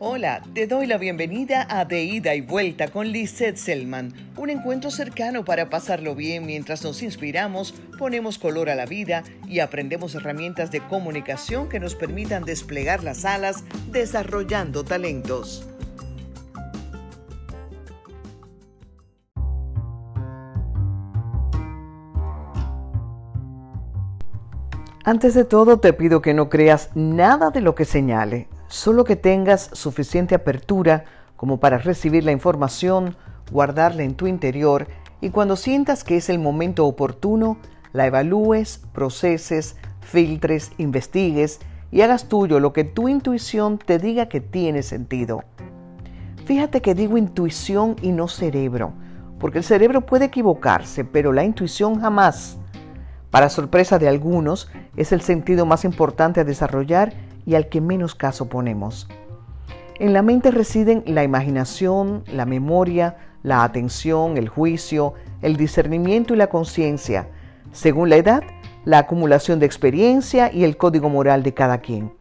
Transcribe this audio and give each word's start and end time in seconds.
Hola, 0.00 0.42
te 0.54 0.66
doy 0.66 0.88
la 0.88 0.98
bienvenida 0.98 1.68
a 1.70 1.84
De 1.84 2.02
Ida 2.02 2.34
y 2.34 2.40
Vuelta 2.40 2.88
con 2.88 3.12
Lisette 3.12 3.56
Selman, 3.56 4.12
un 4.36 4.50
encuentro 4.50 4.90
cercano 4.90 5.44
para 5.44 5.70
pasarlo 5.70 6.16
bien. 6.16 6.46
Mientras 6.46 6.82
nos 6.82 7.00
inspiramos, 7.00 7.74
ponemos 7.96 8.36
color 8.38 8.70
a 8.70 8.74
la 8.74 8.86
vida 8.86 9.22
y 9.46 9.60
aprendemos 9.60 10.16
herramientas 10.16 10.72
de 10.72 10.80
comunicación 10.80 11.68
que 11.68 11.78
nos 11.78 11.94
permitan 11.94 12.42
desplegar 12.44 13.04
las 13.04 13.24
alas 13.24 13.62
desarrollando 13.92 14.84
talentos. 14.84 15.64
Antes 25.04 25.34
de 25.34 25.44
todo 25.44 25.78
te 25.78 25.92
pido 25.92 26.20
que 26.20 26.34
no 26.34 26.48
creas 26.48 26.90
nada 26.96 27.50
de 27.50 27.60
lo 27.60 27.76
que 27.76 27.84
señale, 27.84 28.48
solo 28.68 29.04
que 29.04 29.16
tengas 29.16 29.70
suficiente 29.72 30.34
apertura 30.34 31.04
como 31.36 31.58
para 31.58 31.78
recibir 31.78 32.24
la 32.24 32.32
información, 32.32 33.16
guardarla 33.50 34.02
en 34.02 34.14
tu 34.14 34.26
interior 34.26 34.86
y 35.20 35.30
cuando 35.30 35.56
sientas 35.56 36.04
que 36.04 36.16
es 36.16 36.28
el 36.28 36.38
momento 36.38 36.86
oportuno, 36.86 37.58
la 37.92 38.06
evalúes, 38.06 38.80
proceses, 38.92 39.76
filtres, 40.00 40.72
investigues 40.78 41.60
y 41.90 42.02
hagas 42.02 42.28
tuyo 42.28 42.60
lo 42.60 42.72
que 42.72 42.84
tu 42.84 43.08
intuición 43.08 43.78
te 43.78 43.98
diga 43.98 44.28
que 44.28 44.40
tiene 44.40 44.82
sentido. 44.82 45.44
Fíjate 46.44 46.82
que 46.82 46.94
digo 46.94 47.16
intuición 47.16 47.96
y 48.02 48.12
no 48.12 48.28
cerebro, 48.28 48.92
porque 49.38 49.58
el 49.58 49.64
cerebro 49.64 50.02
puede 50.02 50.26
equivocarse, 50.26 51.04
pero 51.04 51.32
la 51.32 51.44
intuición 51.44 52.00
jamás. 52.00 52.58
Para 53.30 53.48
sorpresa 53.48 53.98
de 53.98 54.08
algunos, 54.08 54.68
es 54.96 55.12
el 55.12 55.20
sentido 55.20 55.66
más 55.66 55.84
importante 55.84 56.40
a 56.40 56.44
desarrollar 56.44 57.14
y 57.46 57.54
al 57.54 57.68
que 57.68 57.80
menos 57.80 58.14
caso 58.14 58.48
ponemos. 58.48 59.08
En 59.98 60.12
la 60.12 60.22
mente 60.22 60.50
residen 60.50 61.04
la 61.06 61.22
imaginación, 61.22 62.24
la 62.26 62.46
memoria, 62.46 63.16
la 63.42 63.62
atención, 63.62 64.36
el 64.36 64.48
juicio, 64.48 65.14
el 65.42 65.56
discernimiento 65.56 66.34
y 66.34 66.36
la 66.36 66.48
conciencia, 66.48 67.28
según 67.72 68.10
la 68.10 68.16
edad, 68.16 68.42
la 68.84 68.98
acumulación 68.98 69.60
de 69.60 69.66
experiencia 69.66 70.52
y 70.52 70.64
el 70.64 70.76
código 70.76 71.08
moral 71.08 71.42
de 71.42 71.54
cada 71.54 71.78
quien. 71.78 72.12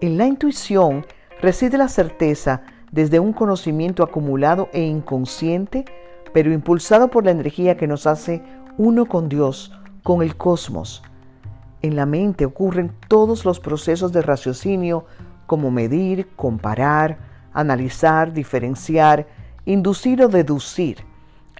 En 0.00 0.16
la 0.18 0.26
intuición 0.26 1.06
reside 1.40 1.78
la 1.78 1.88
certeza 1.88 2.62
desde 2.90 3.20
un 3.20 3.32
conocimiento 3.32 4.02
acumulado 4.02 4.68
e 4.72 4.82
inconsciente, 4.82 5.84
pero 6.32 6.52
impulsado 6.52 7.08
por 7.08 7.24
la 7.24 7.32
energía 7.32 7.76
que 7.76 7.86
nos 7.86 8.06
hace 8.06 8.42
uno 8.78 9.06
con 9.06 9.28
Dios, 9.28 9.72
con 10.02 10.22
el 10.22 10.36
cosmos. 10.36 11.02
En 11.84 11.96
la 11.96 12.06
mente 12.06 12.46
ocurren 12.46 12.92
todos 13.08 13.44
los 13.44 13.60
procesos 13.60 14.10
de 14.10 14.22
raciocinio 14.22 15.04
como 15.44 15.70
medir, 15.70 16.28
comparar, 16.34 17.18
analizar, 17.52 18.32
diferenciar, 18.32 19.26
inducir 19.66 20.22
o 20.22 20.28
deducir. 20.28 21.04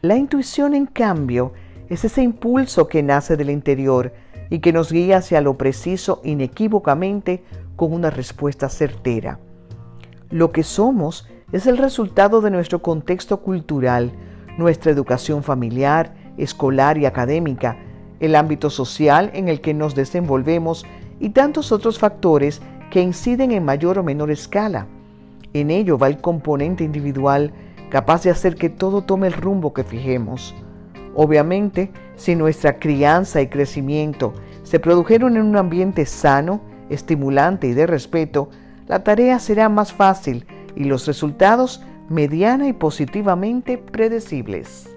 La 0.01 0.17
intuición, 0.17 0.73
en 0.73 0.87
cambio, 0.87 1.53
es 1.91 2.07
ese 2.07 2.23
impulso 2.23 2.89
que 2.89 3.03
nace 3.03 3.37
del 3.37 3.51
interior 3.51 4.15
y 4.49 4.61
que 4.61 4.73
nos 4.73 4.91
guía 4.91 5.19
hacia 5.19 5.43
lo 5.43 5.59
preciso 5.59 6.23
inequívocamente 6.25 7.45
con 7.77 7.93
una 7.93 8.09
respuesta 8.09 8.71
certera. 8.71 9.41
Lo 10.31 10.53
que 10.53 10.63
somos 10.63 11.29
es 11.53 11.67
el 11.67 11.77
resultado 11.77 12.41
de 12.41 12.51
nuestro 12.51 12.81
contexto 12.81 13.43
cultural, 13.43 14.11
nuestra 14.57 14.91
educación 14.91 15.43
familiar, 15.43 16.15
escolar 16.39 16.97
y 16.97 17.05
académica, 17.05 17.77
el 18.21 18.37
ámbito 18.37 18.71
social 18.71 19.31
en 19.35 19.49
el 19.49 19.61
que 19.61 19.75
nos 19.75 19.95
desenvolvemos 19.95 20.87
y 21.21 21.31
tantos 21.31 21.73
otros 21.73 21.99
factores 21.99 22.61
que 22.91 23.01
inciden 23.01 23.53
en 23.53 23.65
mayor 23.65 23.99
o 23.99 24.05
menor 24.05 24.31
escala. 24.31 24.87
En 25.53 25.71
ello 25.71 25.99
va 25.99 26.09
el 26.09 26.19
componente 26.19 26.85
individual 26.85 27.53
capaz 27.91 28.25
de 28.25 28.31
hacer 28.31 28.57
que 28.57 28.71
todo 28.71 29.03
tome 29.03 29.29
el 29.29 29.33
rumbo 29.33 29.73
que 29.73 29.85
fijemos. 29.85 30.55
Obviamente, 31.15 31.93
si 32.17 32.35
nuestra 32.35 32.79
crianza 32.79 33.41
y 33.41 33.49
crecimiento 33.49 34.33
se 34.65 34.81
produjeron 34.81 35.37
en 35.37 35.43
un 35.43 35.57
ambiente 35.57 36.07
sano, 36.07 36.61
estimulante 36.91 37.69
y 37.69 37.73
de 37.73 37.87
respeto, 37.87 38.49
la 38.89 39.05
tarea 39.05 39.39
será 39.39 39.69
más 39.69 39.93
fácil 39.93 40.47
y 40.77 40.85
los 40.85 41.07
resultados 41.07 41.83
mediana 42.09 42.69
y 42.69 42.73
positivamente 42.73 43.79
predecibles. 43.79 44.94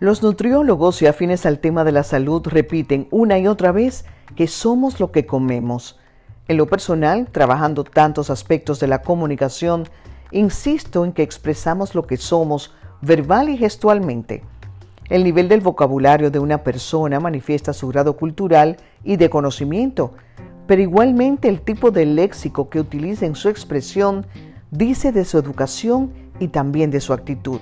Los 0.00 0.22
nutriólogos 0.22 1.02
y 1.02 1.06
afines 1.06 1.44
al 1.44 1.58
tema 1.58 1.82
de 1.82 1.90
la 1.90 2.04
salud 2.04 2.46
repiten 2.46 3.08
una 3.10 3.36
y 3.40 3.48
otra 3.48 3.72
vez 3.72 4.04
que 4.36 4.46
somos 4.46 5.00
lo 5.00 5.10
que 5.10 5.26
comemos. 5.26 5.98
En 6.46 6.56
lo 6.56 6.68
personal, 6.68 7.26
trabajando 7.32 7.82
tantos 7.82 8.30
aspectos 8.30 8.78
de 8.78 8.86
la 8.86 9.02
comunicación, 9.02 9.88
insisto 10.30 11.04
en 11.04 11.12
que 11.12 11.24
expresamos 11.24 11.96
lo 11.96 12.06
que 12.06 12.16
somos 12.16 12.72
verbal 13.02 13.48
y 13.48 13.56
gestualmente. 13.56 14.44
El 15.08 15.24
nivel 15.24 15.48
del 15.48 15.62
vocabulario 15.62 16.30
de 16.30 16.38
una 16.38 16.62
persona 16.62 17.18
manifiesta 17.18 17.72
su 17.72 17.88
grado 17.88 18.16
cultural 18.16 18.76
y 19.02 19.16
de 19.16 19.28
conocimiento, 19.28 20.12
pero 20.68 20.80
igualmente 20.80 21.48
el 21.48 21.60
tipo 21.60 21.90
de 21.90 22.06
léxico 22.06 22.70
que 22.70 22.78
utiliza 22.78 23.26
en 23.26 23.34
su 23.34 23.48
expresión 23.48 24.26
dice 24.70 25.10
de 25.10 25.24
su 25.24 25.38
educación 25.38 26.12
y 26.38 26.48
también 26.48 26.92
de 26.92 27.00
su 27.00 27.12
actitud. 27.12 27.60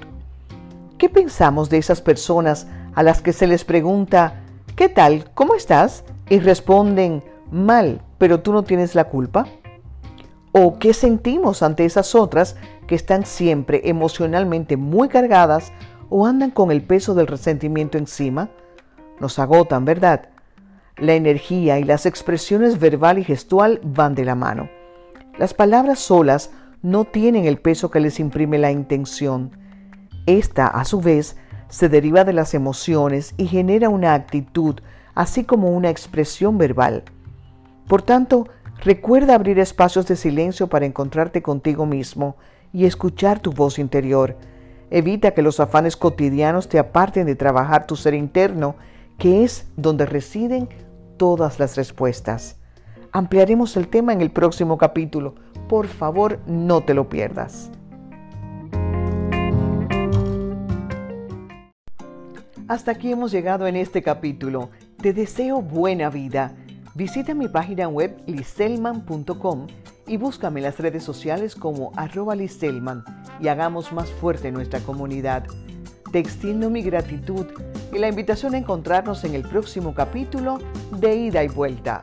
¿Qué 1.06 1.10
pensamos 1.10 1.70
de 1.70 1.78
esas 1.78 2.00
personas 2.00 2.66
a 2.96 3.04
las 3.04 3.22
que 3.22 3.32
se 3.32 3.46
les 3.46 3.64
pregunta, 3.64 4.42
¿qué 4.74 4.88
tal? 4.88 5.30
¿Cómo 5.34 5.54
estás? 5.54 6.02
Y 6.28 6.40
responden, 6.40 7.22
mal, 7.48 8.02
pero 8.18 8.40
tú 8.40 8.52
no 8.52 8.64
tienes 8.64 8.96
la 8.96 9.04
culpa. 9.04 9.46
¿O 10.50 10.80
qué 10.80 10.92
sentimos 10.92 11.62
ante 11.62 11.84
esas 11.84 12.16
otras 12.16 12.56
que 12.88 12.96
están 12.96 13.24
siempre 13.24 13.82
emocionalmente 13.84 14.76
muy 14.76 15.08
cargadas 15.08 15.72
o 16.10 16.26
andan 16.26 16.50
con 16.50 16.72
el 16.72 16.82
peso 16.82 17.14
del 17.14 17.28
resentimiento 17.28 17.98
encima? 17.98 18.50
Nos 19.20 19.38
agotan, 19.38 19.84
¿verdad? 19.84 20.30
La 20.96 21.14
energía 21.14 21.78
y 21.78 21.84
las 21.84 22.04
expresiones 22.04 22.80
verbal 22.80 23.20
y 23.20 23.22
gestual 23.22 23.78
van 23.84 24.16
de 24.16 24.24
la 24.24 24.34
mano. 24.34 24.68
Las 25.38 25.54
palabras 25.54 26.00
solas 26.00 26.50
no 26.82 27.04
tienen 27.04 27.44
el 27.44 27.58
peso 27.58 27.92
que 27.92 28.00
les 28.00 28.18
imprime 28.18 28.58
la 28.58 28.72
intención 28.72 29.65
esta, 30.26 30.66
a 30.66 30.84
su 30.84 31.00
vez, 31.00 31.36
se 31.68 31.88
deriva 31.88 32.24
de 32.24 32.32
las 32.32 32.54
emociones 32.54 33.34
y 33.36 33.46
genera 33.46 33.88
una 33.88 34.14
actitud, 34.14 34.80
así 35.14 35.44
como 35.44 35.70
una 35.70 35.90
expresión 35.90 36.58
verbal. 36.58 37.04
Por 37.88 38.02
tanto, 38.02 38.48
recuerda 38.82 39.34
abrir 39.34 39.58
espacios 39.58 40.06
de 40.06 40.16
silencio 40.16 40.66
para 40.66 40.86
encontrarte 40.86 41.42
contigo 41.42 41.86
mismo 41.86 42.36
y 42.72 42.84
escuchar 42.84 43.40
tu 43.40 43.52
voz 43.52 43.78
interior. 43.78 44.36
Evita 44.90 45.32
que 45.32 45.42
los 45.42 45.60
afanes 45.60 45.96
cotidianos 45.96 46.68
te 46.68 46.78
aparten 46.78 47.26
de 47.26 47.34
trabajar 47.34 47.86
tu 47.86 47.96
ser 47.96 48.14
interno, 48.14 48.76
que 49.18 49.44
es 49.44 49.66
donde 49.76 50.06
residen 50.06 50.68
todas 51.16 51.58
las 51.58 51.76
respuestas. 51.76 52.56
Ampliaremos 53.12 53.76
el 53.76 53.88
tema 53.88 54.12
en 54.12 54.20
el 54.20 54.30
próximo 54.30 54.78
capítulo. 54.78 55.34
Por 55.68 55.86
favor, 55.86 56.38
no 56.46 56.82
te 56.82 56.94
lo 56.94 57.08
pierdas. 57.08 57.70
Hasta 62.68 62.90
aquí 62.90 63.12
hemos 63.12 63.30
llegado 63.30 63.68
en 63.68 63.76
este 63.76 64.02
capítulo. 64.02 64.70
Te 65.00 65.12
deseo 65.12 65.62
buena 65.62 66.10
vida. 66.10 66.56
Visita 66.96 67.32
mi 67.32 67.46
página 67.46 67.86
web 67.86 68.20
liselman.com 68.26 69.68
y 70.08 70.16
búscame 70.16 70.58
en 70.58 70.64
las 70.64 70.80
redes 70.80 71.04
sociales 71.04 71.54
como 71.54 71.92
arroba 71.94 72.34
liselman 72.34 73.04
y 73.40 73.46
hagamos 73.46 73.92
más 73.92 74.10
fuerte 74.10 74.50
nuestra 74.50 74.80
comunidad. 74.80 75.44
Te 76.10 76.18
extiendo 76.18 76.68
mi 76.68 76.82
gratitud 76.82 77.46
y 77.92 77.98
la 77.98 78.08
invitación 78.08 78.54
a 78.54 78.58
encontrarnos 78.58 79.22
en 79.22 79.36
el 79.36 79.42
próximo 79.42 79.94
capítulo 79.94 80.58
de 80.90 81.14
Ida 81.14 81.44
y 81.44 81.48
Vuelta. 81.48 82.02